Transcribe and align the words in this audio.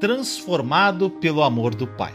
transformado 0.00 1.10
pelo 1.10 1.42
amor 1.42 1.74
do 1.74 1.86
Pai. 1.86 2.14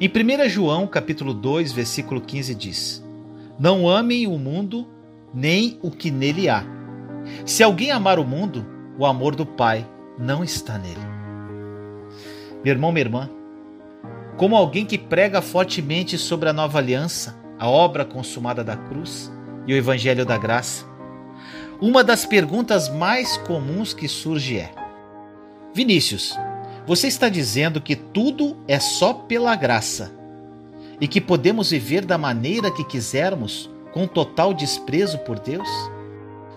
Em 0.00 0.08
1 0.08 0.48
João, 0.48 0.86
capítulo 0.86 1.32
2, 1.32 1.70
versículo 1.72 2.20
15 2.20 2.54
diz: 2.56 3.04
Não 3.58 3.88
amem 3.88 4.26
o 4.26 4.36
mundo, 4.36 4.86
nem 5.32 5.78
o 5.80 5.92
que 5.92 6.10
nele 6.10 6.48
há. 6.48 6.64
Se 7.46 7.62
alguém 7.62 7.92
amar 7.92 8.18
o 8.18 8.24
mundo, 8.24 8.66
o 8.98 9.06
amor 9.06 9.36
do 9.36 9.46
Pai 9.46 9.88
não 10.18 10.42
está 10.42 10.76
nele. 10.76 11.00
Meu 12.64 12.74
irmão, 12.74 12.90
minha 12.90 13.04
irmã, 13.04 13.30
como 14.36 14.56
alguém 14.56 14.84
que 14.84 14.98
prega 14.98 15.40
fortemente 15.40 16.18
sobre 16.18 16.48
a 16.48 16.52
nova 16.52 16.78
aliança, 16.78 17.38
a 17.58 17.68
obra 17.68 18.04
consumada 18.04 18.64
da 18.64 18.76
cruz 18.76 19.32
e 19.68 19.72
o 19.72 19.76
evangelho 19.76 20.26
da 20.26 20.36
graça, 20.36 20.84
uma 21.80 22.02
das 22.02 22.26
perguntas 22.26 22.88
mais 22.88 23.36
comuns 23.36 23.94
que 23.94 24.08
surge 24.08 24.58
é: 24.58 24.72
Vinícius, 25.72 26.36
você 26.88 27.06
está 27.06 27.28
dizendo 27.28 27.82
que 27.82 27.94
tudo 27.94 28.56
é 28.66 28.80
só 28.80 29.12
pela 29.12 29.54
graça 29.54 30.10
e 30.98 31.06
que 31.06 31.20
podemos 31.20 31.70
viver 31.70 32.02
da 32.02 32.16
maneira 32.16 32.70
que 32.70 32.82
quisermos 32.82 33.68
com 33.92 34.06
total 34.06 34.54
desprezo 34.54 35.18
por 35.18 35.38
Deus? 35.38 35.68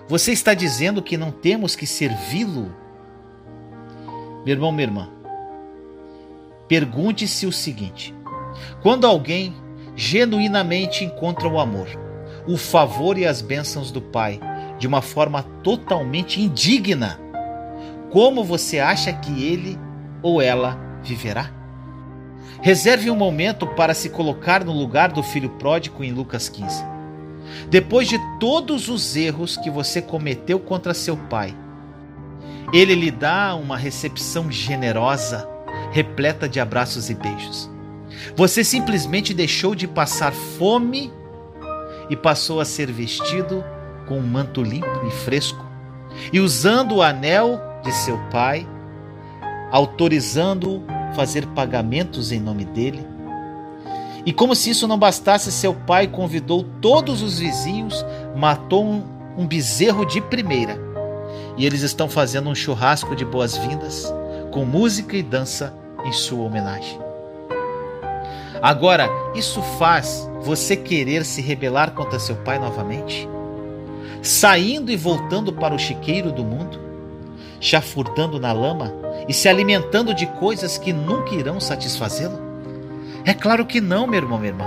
Você 0.08 0.32
está 0.32 0.54
dizendo 0.54 1.02
que 1.02 1.18
não 1.18 1.32
temos 1.32 1.76
que 1.76 1.86
servi-lo? 1.86 2.74
Meu 4.46 4.56
irmão, 4.56 4.72
minha 4.72 4.88
irmã, 4.88 5.10
pergunte-se 6.66 7.46
o 7.46 7.52
seguinte: 7.52 8.16
quando 8.82 9.06
alguém 9.06 9.54
genuinamente 9.98 11.04
encontra 11.04 11.46
o 11.46 11.60
amor, 11.60 11.90
o 12.48 12.56
favor 12.56 13.18
e 13.18 13.26
as 13.26 13.42
bênçãos 13.42 13.92
do 13.92 14.02
Pai 14.02 14.40
de 14.80 14.88
uma 14.88 15.02
forma 15.02 15.44
totalmente 15.62 16.40
indigna, 16.40 17.20
como 18.10 18.46
você 18.46 18.80
acha 18.80 19.12
que 19.12 19.44
ele 19.44 19.78
ou 20.22 20.42
ela 20.42 20.78
viverá? 21.04 21.52
Reserve 22.62 23.10
um 23.10 23.16
momento 23.16 23.66
para 23.66 23.94
se 23.94 24.10
colocar 24.10 24.64
no 24.64 24.72
lugar 24.72 25.12
do 25.12 25.24
filho 25.24 25.50
pródigo 25.52 26.04
em 26.04 26.12
Lucas 26.12 26.48
15. 26.48 26.84
Depois 27.70 28.08
de 28.08 28.20
todos 28.40 28.88
os 28.88 29.16
erros 29.16 29.58
que 29.58 29.70
você 29.70 30.02
cometeu 30.02 30.60
contra 30.60 30.94
seu 30.94 31.18
pai, 31.18 31.56
ele 32.72 32.96
lhe 32.96 33.12
dá 33.12 33.56
uma 33.56 33.78
recepção 33.78 34.52
generosa, 34.52 35.48
repleta 35.92 36.48
de 36.48 36.60
abraços 36.60 37.10
e 37.10 37.16
beijos. 37.16 37.70
Você 38.36 38.64
simplesmente 38.64 39.34
deixou 39.34 39.74
de 39.74 39.88
passar 39.88 40.32
fome 40.32 41.12
e 42.10 42.16
passou 42.16 42.60
a 42.60 42.66
ser 42.66 42.92
vestido 42.92 43.64
com 44.08 44.20
um 44.20 44.28
manto 44.28 44.62
limpo 44.62 45.08
e 45.08 45.12
fresco, 45.12 45.66
e 46.32 46.40
usando 46.40 46.96
o 46.96 47.02
anel 47.02 47.60
de 47.84 47.92
seu 47.92 48.18
pai 48.30 48.68
autorizando-o 49.72 50.84
fazer 51.16 51.46
pagamentos 51.48 52.32
em 52.32 52.40
nome 52.40 52.66
dele. 52.66 53.06
E 54.26 54.32
como 54.32 54.56
se 54.56 54.70
isso 54.70 54.88
não 54.88 55.00
bastasse, 55.00 55.52
seu 55.52 55.74
pai 55.74 56.08
convidou 56.08 56.64
todos 56.80 57.22
os 57.22 57.40
vizinhos, 57.40 58.06
matou 58.36 58.86
um, 58.86 59.04
um 59.38 59.48
bezerro 59.48 60.06
de 60.06 60.22
primeira. 60.22 60.78
E 61.58 61.66
eles 61.66 61.82
estão 61.82 62.08
fazendo 62.08 62.50
um 62.50 62.56
churrasco 62.56 63.16
de 63.16 63.26
boas-vindas, 63.26 64.14
com 64.52 64.64
música 64.64 65.16
e 65.18 65.24
dança 65.24 65.74
em 66.06 66.12
sua 66.12 66.44
homenagem. 66.44 67.00
Agora, 68.62 69.10
isso 69.34 69.62
faz 69.80 70.30
você 70.42 70.76
querer 70.76 71.26
se 71.26 71.42
rebelar 71.42 71.92
contra 71.92 72.20
seu 72.20 72.36
pai 72.36 72.60
novamente? 72.60 73.28
Saindo 74.22 74.92
e 74.92 74.96
voltando 74.96 75.52
para 75.52 75.74
o 75.74 75.80
chiqueiro 75.80 76.32
do 76.32 76.44
mundo? 76.44 76.80
Chafurdando 77.60 78.40
na 78.40 78.54
lama 78.54 78.94
e 79.28 79.34
se 79.34 79.48
alimentando 79.48 80.14
de 80.14 80.26
coisas 80.26 80.78
que 80.78 80.92
nunca 80.92 81.36
irão 81.36 81.60
satisfazê-lo? 81.60 82.40
É 83.26 83.34
claro 83.34 83.66
que 83.66 83.80
não, 83.80 84.08
meu 84.08 84.20
irmão, 84.20 84.40
minha 84.40 84.52
irmã. 84.52 84.66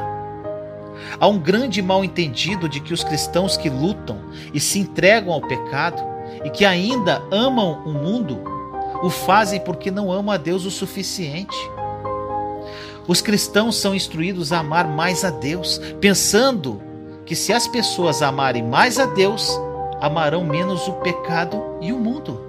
Há 1.19 1.27
um 1.27 1.39
grande 1.39 1.83
mal-entendido 1.83 2.69
de 2.69 2.81
que 2.81 2.95
os 2.95 3.03
cristãos 3.03 3.57
que 3.57 3.69
lutam 3.69 4.19
e 4.53 4.61
se 4.61 4.79
entregam 4.79 5.33
ao 5.33 5.41
pecado 5.41 6.03
e 6.45 6.51
que 6.51 6.65
ainda 6.65 7.23
amam 7.31 7.83
o 7.85 7.93
mundo 7.93 8.55
o 9.03 9.11
fazem 9.11 9.61
porque 9.61 9.91
não 9.91 10.11
amam 10.11 10.33
a 10.33 10.37
Deus 10.37 10.65
o 10.65 10.71
suficiente. 10.71 11.57
Os 13.07 13.21
cristãos 13.21 13.77
são 13.77 13.95
instruídos 13.95 14.53
a 14.53 14.61
amar 14.61 14.89
mais 14.89 15.25
a 15.25 15.31
Deus, 15.31 15.79
pensando 16.01 16.81
que 17.27 17.37
se 17.37 17.53
as 17.53 17.69
pessoas 17.69 18.23
amarem 18.23 18.63
mais 18.63 18.99
a 18.99 19.05
Deus, 19.05 19.61
amarão 20.01 20.45
menos 20.45 20.89
o 20.89 20.93
pecado 20.95 21.63
e 21.83 21.93
o 21.93 21.99
mundo. 21.99 22.41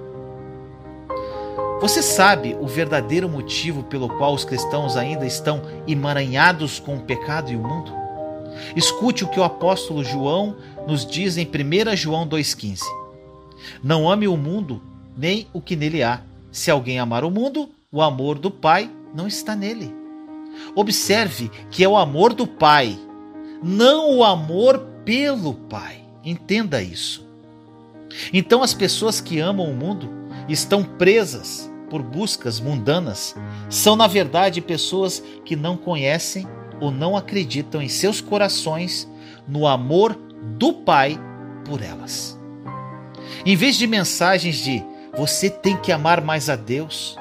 Você 1.86 2.02
sabe 2.02 2.56
o 2.60 2.66
verdadeiro 2.66 3.28
motivo 3.28 3.84
pelo 3.84 4.08
qual 4.08 4.34
os 4.34 4.44
cristãos 4.44 4.96
ainda 4.96 5.24
estão 5.24 5.62
emaranhados 5.86 6.80
com 6.80 6.96
o 6.96 7.00
pecado 7.02 7.52
e 7.52 7.54
o 7.54 7.60
mundo? 7.60 7.92
Escute 8.74 9.22
o 9.22 9.28
que 9.28 9.38
o 9.38 9.44
apóstolo 9.44 10.02
João 10.02 10.56
nos 10.84 11.06
diz 11.06 11.36
em 11.36 11.46
1 11.46 11.94
João 11.94 12.28
2,15. 12.28 12.80
Não 13.84 14.10
ame 14.10 14.26
o 14.26 14.36
mundo, 14.36 14.82
nem 15.16 15.46
o 15.52 15.60
que 15.60 15.76
nele 15.76 16.02
há. 16.02 16.22
Se 16.50 16.72
alguém 16.72 16.98
amar 16.98 17.22
o 17.22 17.30
mundo, 17.30 17.70
o 17.92 18.02
amor 18.02 18.36
do 18.36 18.50
Pai 18.50 18.90
não 19.14 19.28
está 19.28 19.54
nele. 19.54 19.94
Observe 20.74 21.52
que 21.70 21.84
é 21.84 21.88
o 21.88 21.96
amor 21.96 22.34
do 22.34 22.48
Pai, 22.48 22.98
não 23.62 24.16
o 24.16 24.24
amor 24.24 24.80
pelo 25.04 25.54
Pai. 25.54 26.00
Entenda 26.24 26.82
isso. 26.82 27.24
Então, 28.32 28.60
as 28.60 28.74
pessoas 28.74 29.20
que 29.20 29.38
amam 29.38 29.70
o 29.70 29.76
mundo 29.76 30.10
estão 30.48 30.82
presas 30.82 31.70
por 31.88 32.02
buscas 32.02 32.60
mundanas 32.60 33.34
são, 33.68 33.96
na 33.96 34.06
verdade, 34.06 34.60
pessoas 34.60 35.22
que 35.44 35.56
não 35.56 35.76
conhecem 35.76 36.46
ou 36.80 36.90
não 36.90 37.16
acreditam 37.16 37.80
em 37.80 37.88
seus 37.88 38.20
corações 38.20 39.08
no 39.46 39.66
amor 39.66 40.14
do 40.58 40.72
Pai 40.72 41.18
por 41.64 41.82
elas. 41.82 42.38
Em 43.44 43.56
vez 43.56 43.76
de 43.76 43.86
mensagens 43.86 44.56
de 44.56 44.84
você 45.16 45.48
tem 45.48 45.76
que 45.76 45.92
amar 45.92 46.20
mais 46.20 46.50
a 46.50 46.56
Deus, 46.56 47.16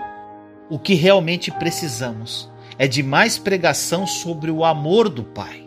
o 0.69 0.77
que 0.77 0.93
realmente 0.93 1.51
precisamos 1.51 2.49
é 2.77 2.87
de 2.87 3.01
mais 3.01 3.37
pregação 3.37 4.05
sobre 4.05 4.51
o 4.51 4.65
amor 4.65 5.07
do 5.07 5.23
Pai. 5.23 5.63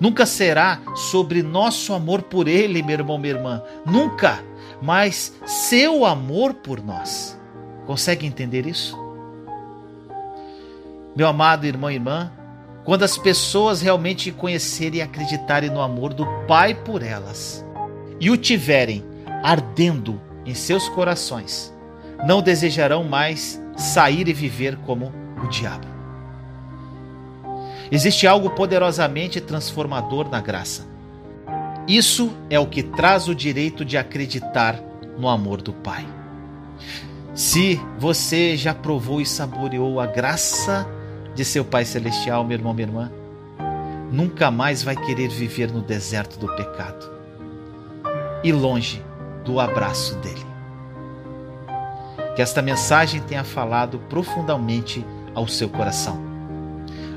Nunca 0.00 0.26
será 0.26 0.80
sobre 0.94 1.42
nosso 1.42 1.92
amor 1.92 2.22
por 2.22 2.48
Ele, 2.48 2.82
meu 2.82 2.98
irmão, 2.98 3.18
minha 3.18 3.34
irmã. 3.34 3.62
Nunca 3.86 4.42
mas 4.84 5.34
seu 5.46 6.04
amor 6.04 6.54
por 6.54 6.82
nós. 6.82 7.33
Consegue 7.86 8.26
entender 8.26 8.66
isso? 8.66 8.98
Meu 11.14 11.28
amado 11.28 11.66
irmão 11.66 11.90
e 11.90 11.94
irmã, 11.94 12.32
quando 12.84 13.02
as 13.02 13.16
pessoas 13.16 13.80
realmente 13.80 14.32
conhecerem 14.32 14.98
e 14.98 15.02
acreditarem 15.02 15.70
no 15.70 15.80
amor 15.80 16.12
do 16.12 16.26
Pai 16.46 16.74
por 16.74 17.02
elas 17.02 17.64
e 18.20 18.30
o 18.30 18.36
tiverem 18.36 19.04
ardendo 19.42 20.20
em 20.44 20.54
seus 20.54 20.88
corações, 20.88 21.72
não 22.26 22.42
desejarão 22.42 23.04
mais 23.04 23.60
sair 23.76 24.28
e 24.28 24.32
viver 24.32 24.76
como 24.78 25.12
o 25.42 25.48
diabo. 25.48 25.86
Existe 27.90 28.26
algo 28.26 28.50
poderosamente 28.50 29.40
transformador 29.40 30.28
na 30.28 30.40
graça. 30.40 30.86
Isso 31.86 32.32
é 32.48 32.58
o 32.58 32.66
que 32.66 32.82
traz 32.82 33.28
o 33.28 33.34
direito 33.34 33.84
de 33.84 33.98
acreditar 33.98 34.80
no 35.18 35.28
amor 35.28 35.60
do 35.60 35.72
Pai. 35.72 36.06
Se 37.34 37.80
você 37.98 38.56
já 38.56 38.72
provou 38.72 39.20
e 39.20 39.26
saboreou 39.26 39.98
a 39.98 40.06
graça 40.06 40.86
de 41.34 41.44
seu 41.44 41.64
Pai 41.64 41.84
Celestial, 41.84 42.44
meu 42.44 42.56
irmão, 42.56 42.72
minha 42.72 42.86
irmã, 42.86 43.12
nunca 44.12 44.52
mais 44.52 44.84
vai 44.84 44.94
querer 44.94 45.28
viver 45.28 45.72
no 45.72 45.82
deserto 45.82 46.38
do 46.38 46.46
pecado 46.54 47.10
e 48.44 48.52
longe 48.52 49.02
do 49.44 49.58
abraço 49.58 50.14
dele. 50.18 50.46
Que 52.36 52.42
esta 52.42 52.62
mensagem 52.62 53.20
tenha 53.20 53.42
falado 53.42 53.98
profundamente 54.08 55.04
ao 55.34 55.48
seu 55.48 55.68
coração. 55.68 56.22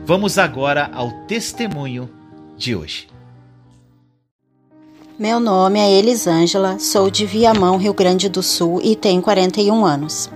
Vamos 0.04 0.40
agora 0.40 0.90
ao 0.94 1.12
testemunho 1.28 2.10
de 2.56 2.76
hoje. 2.76 3.08
Meu 5.20 5.40
nome 5.40 5.80
é 5.80 5.92
Elisângela, 5.94 6.78
sou 6.78 7.10
de 7.10 7.26
Viamão, 7.26 7.76
Rio 7.78 7.92
Grande 7.92 8.30
do 8.30 8.44
Sul 8.44 8.80
e 8.84 8.96
tenho 8.96 9.20
41 9.20 9.84
anos. 9.84 10.30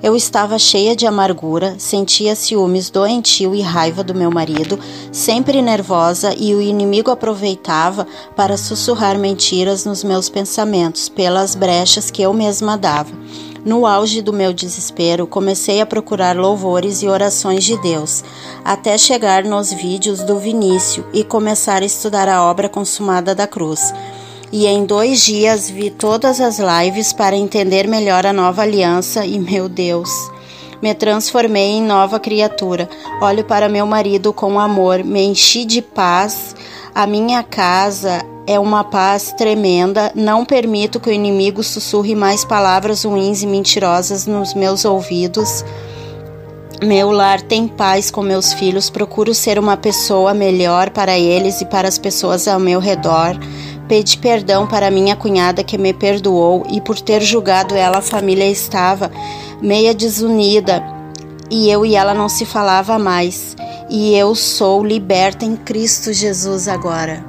Eu 0.00 0.14
estava 0.14 0.56
cheia 0.56 0.94
de 0.94 1.04
amargura, 1.04 1.74
sentia 1.78 2.36
ciúmes 2.36 2.90
doentio 2.90 3.56
e 3.56 3.60
raiva 3.60 4.04
do 4.04 4.14
meu 4.14 4.30
marido, 4.30 4.78
sempre 5.10 5.60
nervosa 5.60 6.32
e 6.38 6.54
o 6.54 6.60
inimigo 6.62 7.10
aproveitava 7.10 8.06
para 8.36 8.56
sussurrar 8.56 9.18
mentiras 9.18 9.84
nos 9.84 10.04
meus 10.04 10.28
pensamentos 10.28 11.08
pelas 11.08 11.56
brechas 11.56 12.08
que 12.08 12.22
eu 12.22 12.32
mesma 12.32 12.78
dava. 12.78 13.10
No 13.64 13.84
auge 13.84 14.22
do 14.22 14.32
meu 14.32 14.52
desespero, 14.52 15.26
comecei 15.26 15.80
a 15.80 15.86
procurar 15.86 16.36
louvores 16.36 17.02
e 17.02 17.08
orações 17.08 17.64
de 17.64 17.76
Deus, 17.82 18.22
até 18.64 18.96
chegar 18.96 19.44
nos 19.44 19.72
vídeos 19.72 20.22
do 20.22 20.38
Vinícius 20.38 21.04
e 21.12 21.24
começar 21.24 21.82
a 21.82 21.84
estudar 21.84 22.28
a 22.28 22.44
obra 22.44 22.68
consumada 22.68 23.34
da 23.34 23.46
cruz 23.46 23.92
e 24.52 24.66
em 24.66 24.84
dois 24.84 25.24
dias 25.24 25.70
vi 25.70 25.90
todas 25.90 26.40
as 26.40 26.58
lives 26.58 27.12
para 27.12 27.36
entender 27.36 27.86
melhor 27.86 28.26
a 28.26 28.32
nova 28.32 28.62
aliança 28.62 29.24
e, 29.24 29.38
meu 29.38 29.68
Deus, 29.68 30.10
Me 30.82 30.94
transformei 30.94 31.72
em 31.72 31.82
nova 31.82 32.18
criatura. 32.18 32.88
Olho 33.20 33.44
para 33.44 33.68
meu 33.68 33.86
marido 33.86 34.32
com 34.32 34.58
amor, 34.58 35.04
me 35.04 35.22
enchi 35.22 35.66
de 35.66 35.82
paz. 35.82 36.56
A 36.94 37.06
minha 37.06 37.42
casa 37.42 38.24
é 38.46 38.58
uma 38.58 38.82
paz 38.82 39.32
tremenda. 39.36 40.10
Não 40.14 40.44
permito 40.44 40.98
que 40.98 41.10
o 41.10 41.12
inimigo 41.12 41.62
sussurre 41.62 42.14
mais 42.14 42.46
palavras 42.46 43.04
ruins 43.04 43.42
e 43.42 43.46
mentirosas 43.46 44.26
nos 44.26 44.54
meus 44.54 44.86
ouvidos. 44.86 45.62
Meu 46.82 47.10
lar 47.10 47.42
tem 47.42 47.68
paz 47.68 48.10
com 48.10 48.22
meus 48.22 48.54
filhos. 48.54 48.88
Procuro 48.88 49.34
ser 49.34 49.58
uma 49.58 49.76
pessoa 49.76 50.32
melhor 50.32 50.88
para 50.88 51.18
eles 51.18 51.60
e 51.60 51.66
para 51.66 51.88
as 51.88 51.98
pessoas 51.98 52.48
ao 52.48 52.58
meu 52.58 52.80
redor. 52.80 53.38
Pedi 53.90 54.18
perdão 54.18 54.68
para 54.68 54.88
minha 54.88 55.16
cunhada 55.16 55.64
que 55.64 55.76
me 55.76 55.92
perdoou 55.92 56.64
e 56.70 56.80
por 56.80 57.00
ter 57.00 57.20
julgado 57.20 57.74
ela, 57.74 57.98
a 57.98 58.00
família 58.00 58.48
estava 58.48 59.10
meia 59.60 59.92
desunida 59.92 60.80
e 61.50 61.68
eu 61.68 61.84
e 61.84 61.96
ela 61.96 62.14
não 62.14 62.28
se 62.28 62.46
falava 62.46 63.00
mais. 63.00 63.56
E 63.90 64.14
eu 64.14 64.32
sou 64.36 64.86
liberta 64.86 65.44
em 65.44 65.56
Cristo 65.56 66.12
Jesus 66.12 66.68
agora. 66.68 67.24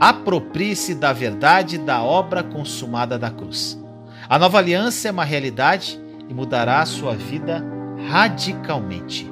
Aproprie-se 0.00 0.96
da 0.96 1.12
verdade 1.12 1.78
da 1.78 2.02
obra 2.02 2.42
consumada 2.42 3.16
da 3.16 3.30
cruz. 3.30 3.80
A 4.28 4.36
nova 4.36 4.58
aliança 4.58 5.06
é 5.06 5.12
uma 5.12 5.24
realidade 5.24 5.96
e 6.28 6.34
mudará 6.34 6.80
a 6.80 6.86
sua 6.86 7.14
vida 7.14 7.64
radicalmente. 8.08 9.30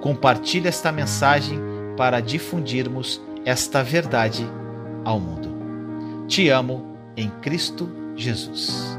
Compartilhe 0.00 0.66
esta 0.66 0.90
mensagem 0.90 1.75
para 1.96 2.20
difundirmos 2.20 3.20
esta 3.44 3.82
verdade 3.82 4.46
ao 5.04 5.18
mundo. 5.18 5.54
Te 6.28 6.48
amo 6.50 6.96
em 7.16 7.30
Cristo 7.40 7.88
Jesus. 8.16 8.95